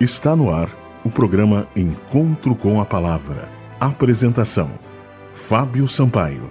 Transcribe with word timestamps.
Está 0.00 0.34
no 0.34 0.50
ar 0.50 0.76
o 1.04 1.10
programa 1.10 1.68
Encontro 1.76 2.56
com 2.56 2.80
a 2.80 2.84
Palavra. 2.84 3.48
Apresentação: 3.78 4.68
Fábio 5.32 5.86
Sampaio. 5.86 6.50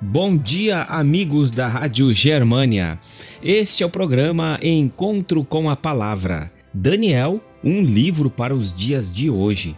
Bom 0.00 0.36
dia, 0.36 0.82
amigos 0.82 1.52
da 1.52 1.68
Rádio 1.68 2.12
Germânia. 2.12 2.98
Este 3.40 3.84
é 3.84 3.86
o 3.86 3.90
programa 3.90 4.58
Encontro 4.60 5.44
com 5.44 5.70
a 5.70 5.76
Palavra. 5.76 6.50
Daniel, 6.74 7.40
um 7.62 7.82
livro 7.82 8.28
para 8.28 8.52
os 8.52 8.76
dias 8.76 9.14
de 9.14 9.30
hoje. 9.30 9.76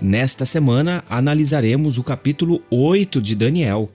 Nesta 0.00 0.44
semana 0.44 1.02
analisaremos 1.10 1.98
o 1.98 2.04
capítulo 2.04 2.62
8 2.70 3.20
de 3.20 3.34
Daniel. 3.34 3.90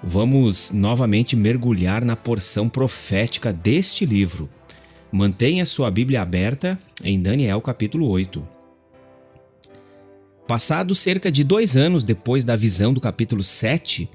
Vamos 0.00 0.70
novamente 0.70 1.34
mergulhar 1.34 2.04
na 2.04 2.14
porção 2.14 2.68
profética 2.68 3.52
deste 3.52 4.06
livro. 4.06 4.48
Mantenha 5.10 5.64
sua 5.64 5.90
Bíblia 5.90 6.20
aberta 6.20 6.78
em 7.02 7.20
Daniel 7.20 7.60
capítulo 7.60 8.08
8. 8.08 8.46
Passado 10.48 10.94
cerca 10.94 11.30
de 11.30 11.44
dois 11.44 11.76
anos 11.76 12.02
depois 12.02 12.44
da 12.44 12.56
visão 12.56 12.92
do 12.92 13.00
capítulo 13.00 13.42
7, 13.42 14.08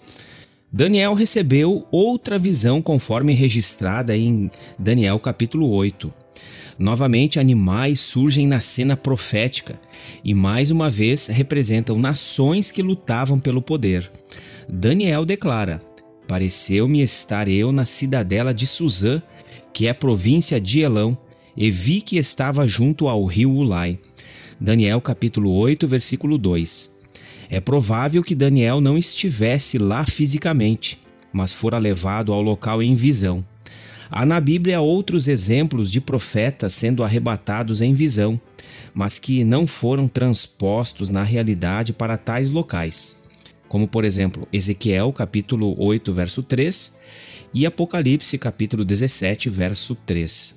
Daniel 0.71 1.13
recebeu 1.13 1.88
outra 1.91 2.38
visão 2.38 2.81
conforme 2.81 3.33
registrada 3.33 4.16
em 4.16 4.52
Daniel 4.77 5.17
capítulo 5.19 5.69
8. 5.69 6.13
Novamente, 6.77 7.39
animais 7.39 7.99
surgem 7.99 8.45
na 8.45 8.59
cena 8.59 8.97
profética 8.97 9.80
e 10.23 10.33
mais 10.33 10.71
uma 10.71 10.89
vez 10.89 11.27
representam 11.27 11.97
nações 11.97 12.69
que 12.69 12.81
lutavam 12.81 13.39
pelo 13.39 13.61
poder. 13.61 14.11
Daniel 14.67 15.25
declara: 15.25 15.81
Pareceu-me 16.27 17.02
estar 17.02 17.47
eu 17.47 17.71
na 17.71 17.85
cidadela 17.85 18.53
de 18.53 18.66
Suzã 18.66 19.21
que 19.73 19.88
é 19.88 19.93
província 19.93 20.59
de 20.59 20.81
Elão, 20.81 21.17
e 21.55 21.70
vi 21.70 22.02
que 22.02 22.17
estava 22.17 22.67
junto 22.67 23.07
ao 23.07 23.25
rio 23.25 23.52
Ulai. 23.52 23.99
Daniel 24.59 25.02
capítulo 25.02 25.52
8, 25.53 25.88
versículo 25.88 26.38
2. 26.38 26.91
É 27.50 27.59
provável 27.59 28.23
que 28.23 28.36
Daniel 28.36 28.80
não 28.80 28.97
estivesse 28.97 29.77
lá 29.77 30.05
fisicamente, 30.05 30.99
mas 31.33 31.52
fora 31.52 31.77
levado 31.77 32.31
ao 32.31 32.42
local 32.42 32.81
em 32.81 32.95
visão. 32.95 33.45
Há 34.09 34.25
na 34.25 34.39
Bíblia 34.39 34.81
outros 34.81 35.27
exemplos 35.27 35.92
de 35.92 35.99
profetas 35.99 36.73
sendo 36.73 37.03
arrebatados 37.03 37.81
em 37.81 37.94
visão, 37.94 38.39
mas 38.94 39.17
que 39.17 39.44
não 39.44 39.66
foram 39.66 40.08
transpostos 40.08 41.09
na 41.09 41.23
realidade 41.23 41.94
para 41.94 42.17
tais 42.17 42.49
locais. 42.49 43.17
Como 43.67 43.88
por 43.88 44.03
exemplo, 44.03 44.47
Ezequiel 44.52 45.14
capítulo 45.14 45.75
8, 45.81 46.14
verso 46.14 46.44
3 46.44 46.99
e 47.53 47.66
Apocalipse 47.66 48.38
capítulo 48.38 48.85
17, 48.85 49.49
verso 49.49 49.95
3. 50.05 50.55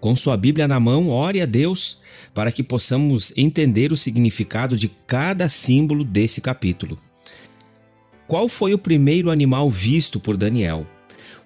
Com 0.00 0.14
sua 0.14 0.36
Bíblia 0.36 0.68
na 0.68 0.78
mão, 0.78 1.08
ore 1.08 1.40
a 1.40 1.46
Deus 1.46 1.98
para 2.34 2.52
que 2.52 2.62
possamos 2.62 3.32
entender 3.36 3.92
o 3.92 3.96
significado 3.96 4.76
de 4.76 4.88
cada 5.06 5.48
símbolo 5.48 6.04
desse 6.04 6.40
capítulo. 6.40 6.98
Qual 8.26 8.48
foi 8.48 8.74
o 8.74 8.78
primeiro 8.78 9.30
animal 9.30 9.70
visto 9.70 10.18
por 10.18 10.36
Daniel? 10.36 10.86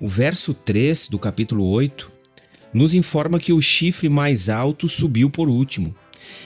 O 0.01 0.09
verso 0.09 0.55
3 0.55 1.09
do 1.09 1.19
capítulo 1.19 1.69
8 1.69 2.11
nos 2.73 2.95
informa 2.95 3.39
que 3.39 3.53
o 3.53 3.61
chifre 3.61 4.09
mais 4.09 4.49
alto 4.49 4.89
subiu 4.89 5.31
por 5.31 5.49
último. 5.49 5.95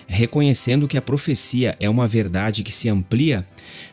Reconhecendo 0.07 0.89
que 0.89 0.97
a 0.97 1.03
profecia 1.03 1.77
é 1.81 1.89
uma 1.89 2.07
verdade 2.07 2.63
que 2.63 2.73
se 2.73 2.89
amplia, 2.89 3.47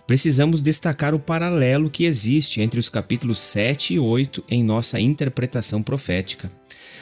precisamos 0.05 0.61
destacar 0.61 1.13
o 1.13 1.19
paralelo 1.19 1.89
que 1.89 2.05
existe 2.05 2.61
entre 2.61 2.79
os 2.79 2.89
capítulos 2.89 3.39
7 3.39 3.93
e 3.93 3.99
8 3.99 4.43
em 4.49 4.63
nossa 4.63 4.99
interpretação 4.99 5.81
profética. 5.81 6.51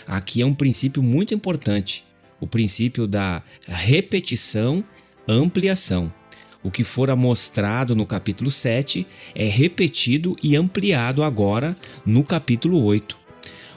Aqui 0.08 0.42
é 0.42 0.46
um 0.46 0.54
princípio 0.54 1.04
muito 1.04 1.34
importante, 1.34 2.06
o 2.40 2.48
princípio 2.48 3.08
da 3.08 3.42
repetição, 3.68 4.84
ampliação. 5.28 6.12
O 6.64 6.72
que 6.72 6.84
fora 6.84 7.16
mostrado 7.16 7.96
no 7.96 8.06
capítulo 8.06 8.52
7 8.52 9.06
é 9.36 9.48
repetido 9.48 10.36
e 10.42 10.56
ampliado 10.56 11.24
agora 11.24 11.78
no 12.06 12.24
capítulo 12.24 12.84
8. 12.84 13.27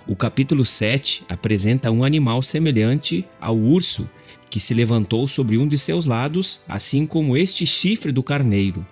O 0.06 0.16
capítulo 0.16 0.65
7 0.65 1.25
apresenta 1.28 1.91
um 1.91 2.03
animal 2.03 2.43
semelhante 2.43 3.27
ao 3.41 3.56
urso 3.56 4.09
que 4.49 4.59
se 4.59 4.75
levantou 4.75 5.28
sobre 5.28 5.56
um 5.56 5.69
de 5.69 5.78
seus 5.78 6.06
lados, 6.06 6.62
assim 6.69 7.06
como 7.06 7.37
este 7.37 7.65
chifre 7.65 8.10
do 8.10 8.22
carneiro. 8.22 8.84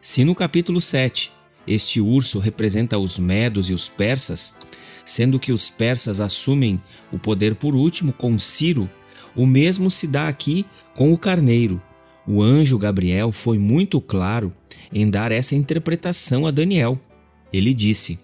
Se 0.00 0.24
no 0.24 0.34
capítulo 0.34 0.80
7 0.80 1.32
este 1.66 2.00
urso 2.00 2.38
representa 2.38 2.98
os 2.98 3.18
medos 3.18 3.68
e 3.68 3.74
os 3.74 3.88
persas, 3.88 4.54
sendo 5.04 5.38
que 5.38 5.52
os 5.52 5.68
persas 5.68 6.20
assumem 6.20 6.80
o 7.12 7.18
poder 7.18 7.54
por 7.54 7.74
último 7.74 8.12
com 8.12 8.38
Ciro, 8.38 8.88
o 9.36 9.46
mesmo 9.46 9.90
se 9.90 10.06
dá 10.06 10.26
aqui 10.26 10.64
com 10.94 11.12
o 11.12 11.18
carneiro. 11.18 11.80
O 12.26 12.42
anjo 12.42 12.78
Gabriel 12.78 13.30
foi 13.32 13.58
muito 13.58 14.00
claro 14.00 14.52
em 14.92 15.08
dar 15.08 15.32
essa 15.32 15.54
interpretação 15.54 16.46
a 16.46 16.50
Daniel. 16.50 16.98
Ele 17.52 17.74
disse: 17.74 18.18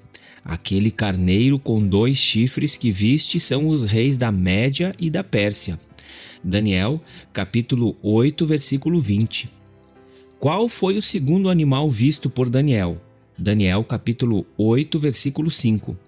Aquele 0.49 0.93
carneiro 0.93 1.59
com 1.59 1.85
dois 1.85 2.17
chifres 2.17 2.77
que 2.77 2.89
viste 2.89 3.41
são 3.41 3.67
os 3.67 3.83
reis 3.83 4.17
da 4.17 4.31
Média 4.31 4.93
e 5.01 5.11
da 5.11 5.25
Pérsia. 5.25 5.79
Daniel, 6.43 7.01
capítulo 7.33 7.97
8, 8.01 8.47
versículo 8.47 9.01
20. 9.01 9.51
Qual 10.39 10.69
foi 10.69 10.97
o 10.97 11.03
segundo 11.03 11.51
animal 11.51 11.91
visto 11.91 12.31
por 12.31 12.49
Daniel? 12.49 13.03
Daniel, 13.37 13.83
capítulo 13.83 14.47
8, 14.57 14.97
versículo 15.01 15.51
5. 15.51 15.99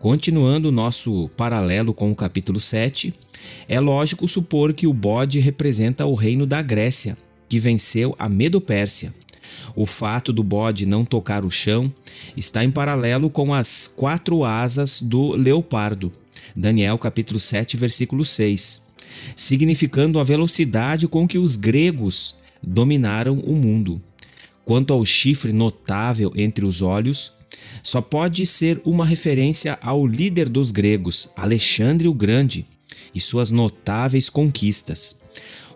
Continuando 0.00 0.70
o 0.70 0.72
nosso 0.72 1.28
paralelo 1.36 1.94
com 1.94 2.10
o 2.10 2.16
capítulo 2.16 2.60
7, 2.60 3.14
é 3.68 3.78
lógico 3.78 4.26
supor 4.26 4.72
que 4.72 4.88
o 4.88 4.92
bode 4.92 5.38
representa 5.38 6.06
o 6.06 6.16
reino 6.16 6.44
da 6.44 6.60
Grécia, 6.60 7.16
que 7.48 7.60
venceu 7.60 8.16
a 8.18 8.28
Medo-Pérsia. 8.28 9.14
O 9.74 9.86
fato 9.86 10.32
do 10.32 10.42
bode 10.42 10.86
não 10.86 11.04
tocar 11.04 11.44
o 11.44 11.50
chão 11.50 11.92
está 12.36 12.64
em 12.64 12.70
paralelo 12.70 13.30
com 13.30 13.54
as 13.54 13.86
quatro 13.86 14.44
asas 14.44 15.00
do 15.00 15.32
leopardo. 15.32 16.12
Daniel 16.54 16.98
capítulo 16.98 17.38
7, 17.38 17.76
versículo 17.76 18.24
6, 18.24 18.82
significando 19.36 20.18
a 20.18 20.24
velocidade 20.24 21.06
com 21.06 21.26
que 21.26 21.38
os 21.38 21.56
gregos 21.56 22.36
dominaram 22.62 23.38
o 23.38 23.54
mundo. 23.54 24.00
Quanto 24.64 24.92
ao 24.92 25.04
chifre 25.04 25.52
notável 25.52 26.32
entre 26.36 26.64
os 26.64 26.82
olhos, 26.82 27.32
só 27.82 28.00
pode 28.00 28.44
ser 28.46 28.80
uma 28.84 29.06
referência 29.06 29.78
ao 29.80 30.06
líder 30.06 30.48
dos 30.48 30.70
gregos, 30.70 31.30
Alexandre 31.36 32.08
o 32.08 32.14
Grande, 32.14 32.66
e 33.14 33.20
suas 33.20 33.50
notáveis 33.50 34.28
conquistas. 34.28 35.20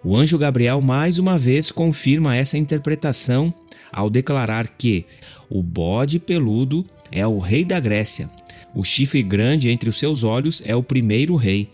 O 0.03 0.17
anjo 0.17 0.37
Gabriel 0.37 0.81
mais 0.81 1.19
uma 1.19 1.39
vez 1.39 1.73
confirma 1.73 2.37
essa 2.37 2.59
interpretação 2.59 3.53
ao 3.95 4.11
declarar 4.11 4.69
que 4.77 5.07
o 5.49 5.63
bode 5.63 6.19
peludo 6.19 6.85
é 7.13 7.25
o 7.25 7.39
rei 7.39 7.65
da 7.65 7.79
Grécia. 7.79 8.29
O 8.75 8.83
chifre 8.83 9.23
grande 9.23 9.71
entre 9.71 9.89
os 9.89 10.01
seus 10.01 10.25
olhos 10.25 10.61
é 10.67 10.75
o 10.75 10.83
primeiro 10.83 11.37
rei. 11.37 11.71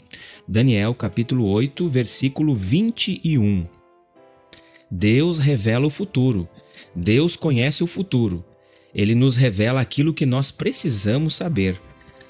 Daniel 0.46 0.94
capítulo 0.94 1.46
8, 1.46 1.88
versículo 1.88 2.54
21. 2.54 3.64
Deus 4.90 5.38
revela 5.38 5.86
o 5.86 5.90
futuro. 5.90 6.46
Deus 6.94 7.36
conhece 7.36 7.82
o 7.82 7.86
futuro. 7.86 8.44
Ele 8.94 9.14
nos 9.14 9.36
revela 9.36 9.80
aquilo 9.80 10.12
que 10.12 10.26
nós 10.26 10.50
precisamos 10.50 11.34
saber. 11.34 11.80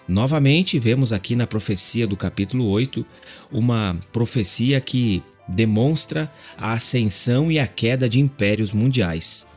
Novamente, 0.06 0.78
vemos 0.78 1.12
aqui 1.12 1.34
na 1.34 1.48
profecia 1.48 2.06
do 2.06 2.16
capítulo 2.16 2.68
8 2.68 3.04
uma 3.50 3.98
profecia 4.12 4.80
que 4.80 5.20
demonstra 5.48 6.32
a 6.56 6.74
ascensão 6.74 7.50
e 7.50 7.58
a 7.58 7.66
queda 7.66 8.08
de 8.08 8.20
impérios 8.20 8.70
mundiais. 8.70 9.50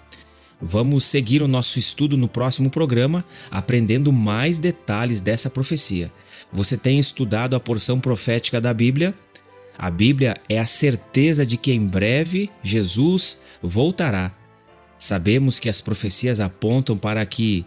Vamos 0.65 1.03
seguir 1.03 1.43
o 1.43 1.47
nosso 1.47 1.77
estudo 1.77 2.15
no 2.15 2.29
próximo 2.29 2.69
programa, 2.69 3.25
aprendendo 3.51 4.13
mais 4.13 4.59
detalhes 4.59 5.19
dessa 5.19 5.49
profecia. 5.49 6.09
Você 6.53 6.77
tem 6.77 6.97
estudado 6.97 7.53
a 7.53 7.59
porção 7.59 7.99
profética 7.99 8.61
da 8.61 8.73
Bíblia? 8.73 9.13
A 9.77 9.91
Bíblia 9.91 10.35
é 10.47 10.57
a 10.57 10.65
certeza 10.65 11.45
de 11.45 11.57
que 11.57 11.73
em 11.73 11.85
breve 11.85 12.49
Jesus 12.63 13.41
voltará. 13.61 14.33
Sabemos 14.97 15.59
que 15.59 15.67
as 15.67 15.81
profecias 15.81 16.39
apontam 16.39 16.97
para 16.97 17.25
que 17.25 17.65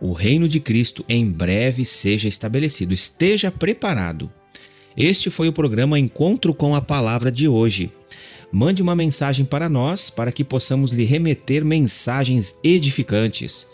o 0.00 0.14
reino 0.14 0.48
de 0.48 0.58
Cristo 0.58 1.04
em 1.06 1.30
breve 1.30 1.84
seja 1.84 2.28
estabelecido. 2.28 2.94
Esteja 2.94 3.50
preparado. 3.50 4.32
Este 4.96 5.28
foi 5.28 5.48
o 5.48 5.52
programa 5.52 5.98
Encontro 5.98 6.54
com 6.54 6.74
a 6.74 6.80
Palavra 6.80 7.30
de 7.30 7.46
hoje 7.46 7.92
mande 8.50 8.82
uma 8.82 8.94
mensagem 8.94 9.44
para 9.44 9.68
nós 9.68 10.08
para 10.10 10.32
que 10.32 10.42
possamos 10.42 10.92
lhe 10.92 11.04
remeter 11.04 11.62
mensagens 11.64 12.58
edificantes. 12.62 13.68